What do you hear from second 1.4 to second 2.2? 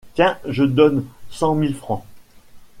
mille francs!